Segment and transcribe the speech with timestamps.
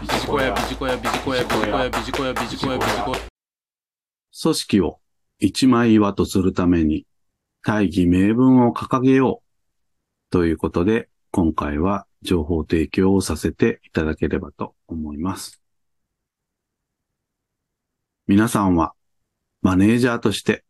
[0.00, 3.18] ビジコヤ、ビジコヤ、ビジコヤ、ビジコヤ、ビジコヤ、ビジコヤ、ビジコヤ。
[4.42, 4.98] 組織を
[5.38, 7.04] 一枚岩とするために
[7.62, 15.60] 大義名分を掲げようということで、今回は情報提供をさせていただければと思います。
[18.26, 18.94] 皆さんは
[19.60, 20.64] マネージャーとして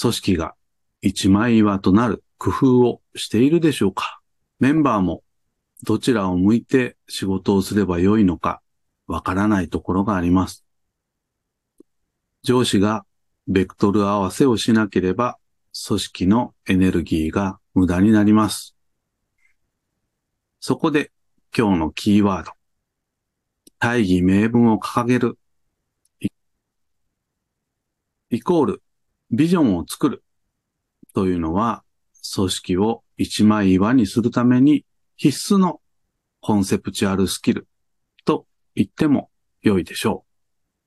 [0.00, 0.54] 組織が
[1.02, 4.22] 一枚岩となる工夫をしているでしょうか？
[4.60, 5.22] メンバーも
[5.82, 8.60] どちらを向いて仕事をすればよいのか
[9.06, 10.64] わからないところがあります。
[12.42, 13.04] 上司が
[13.46, 15.38] ベクトル合わせをしなければ
[15.86, 18.76] 組織のエネルギーが無駄になります。
[20.60, 21.10] そこで
[21.56, 22.52] 今日のキーワード。
[23.78, 25.38] 大義名分を掲げる。
[26.20, 26.28] イ
[28.30, 28.82] イコール
[29.30, 30.22] ビジョンを作る。
[31.14, 31.82] というのは
[32.34, 34.84] 組織を一枚岩にするために
[35.22, 35.82] 必須の
[36.40, 37.68] コンセプチュアルスキル
[38.24, 39.28] と言っても
[39.60, 40.24] 良いでしょ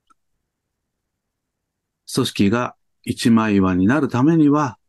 [0.10, 0.14] う。
[2.12, 4.80] 組織が一枚岩になるためには、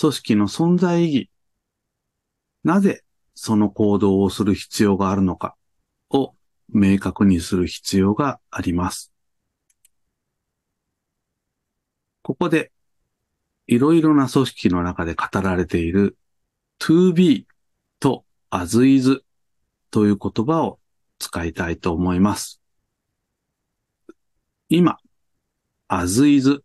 [0.00, 1.30] 組織の存在意義、
[2.62, 5.54] なぜその行動をする必要があるのか
[6.08, 6.34] を
[6.70, 9.12] 明確にする必要があります。
[12.22, 12.72] ここで、
[13.66, 16.16] いろいろな組織の中で語られている
[16.80, 17.44] 2B
[18.56, 19.24] as is
[19.90, 20.78] という言葉を
[21.18, 22.60] 使いたいと思います。
[24.68, 24.98] 今、
[25.88, 26.62] as is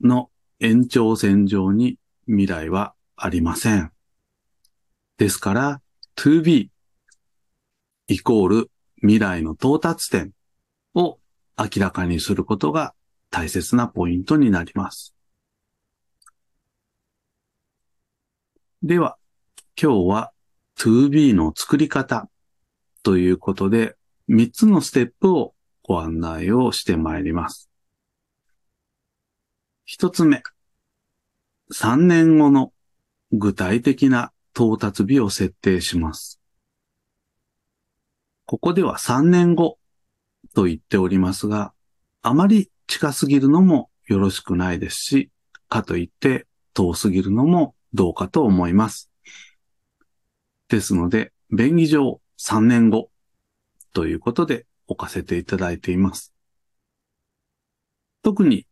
[0.00, 0.28] の
[0.58, 3.92] 延長線上に未来はありません。
[5.18, 5.82] ですから、
[6.16, 6.68] to be
[8.08, 10.32] イコール未来の到達点
[10.94, 11.20] を
[11.56, 12.92] 明らかにすることが
[13.30, 15.14] 大切なポイントになります。
[18.82, 19.16] では、
[19.80, 20.32] 今日は
[20.80, 22.30] to be の作り方
[23.02, 23.96] ということで
[24.30, 27.68] 3つのステップをご案内をしてまいります。
[29.84, 30.42] 一つ目、
[31.74, 32.72] 3年後の
[33.30, 36.40] 具体的な到達日を設定します。
[38.46, 39.78] ここでは3年後
[40.54, 41.74] と言っておりますが、
[42.22, 45.30] あまり近すぎるのもよろしくないですし、
[45.68, 49.09] かといって遠すぎるのもどうかと思います。
[50.70, 53.10] ですので、便宜上3年後
[53.92, 56.32] ということで置かせていただいています。
[58.22, 58.66] 特に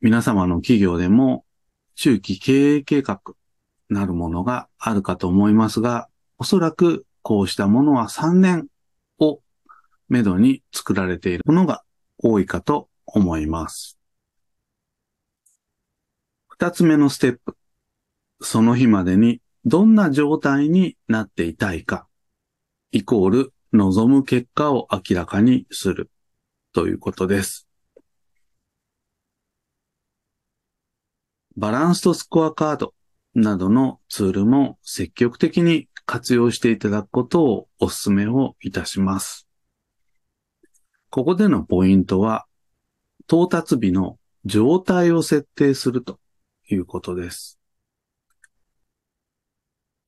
[0.00, 1.44] 皆様の企業でも
[1.94, 3.20] 中期経営計画
[3.88, 8.66] なるものがあるかと思いますが、おそらくこうしたものは3年
[9.20, 9.40] を
[10.08, 11.84] めどに作られているものが
[12.18, 13.98] 多いかと思います。
[16.48, 17.56] 二つ目のステップ。
[18.40, 22.06] その日までにどんな状態になっていたいか、
[22.92, 26.08] イコール望む結果を明らかにする
[26.72, 27.66] ということです。
[31.56, 32.94] バランスとスコアカード
[33.34, 39.48] などのツールも積極的に活用していただくことをお勧めをいたします。
[41.10, 42.46] ここでのポイントは、
[43.24, 46.20] 到達日の状態を設定すると
[46.70, 47.58] いうことです。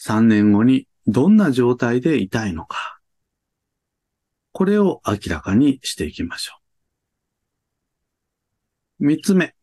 [0.09, 2.99] 3年後にどんな状態でいたいのか。
[4.53, 6.55] これを明らかにしていきましょ
[9.01, 9.07] う。
[9.09, 9.55] 3つ目。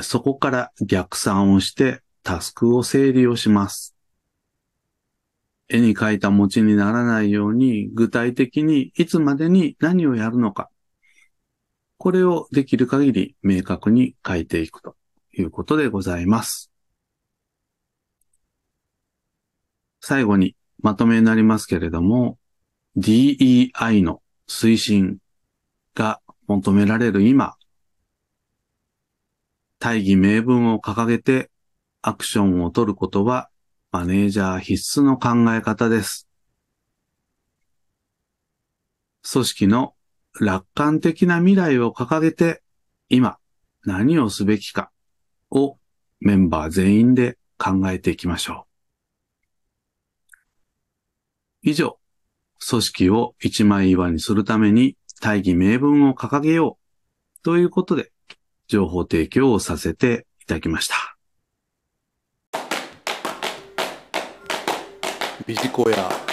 [0.00, 3.96] そこから逆算をしてタスクを整理をします。
[5.68, 10.70] 絵に描いた餅にならないように具体的にいつまでに何をやるのか。
[11.96, 14.94] これをできる限り明確に書いていくと
[15.36, 16.70] いうことでございます。
[20.08, 22.38] 最後にまとめになりますけれども、
[22.96, 25.18] DEI の推進
[25.94, 27.56] が求められる今、
[29.78, 31.50] 大義名分を掲げて
[32.00, 33.50] アクションを取ることは
[33.92, 36.26] マネージャー必須の考え方です。
[39.30, 39.92] 組織の
[40.40, 42.62] 楽観的な未来を掲げて
[43.10, 43.36] 今
[43.84, 44.90] 何をすべきか
[45.50, 45.76] を
[46.20, 48.67] メンバー全員で考えていきましょう。
[51.62, 51.98] 以上、
[52.68, 56.78] 組織を一枚岩にするために大義名分を掲げよ
[57.40, 58.12] うということで
[58.68, 61.16] 情報提供をさせていただきました。
[65.46, 66.27] ビジコヤ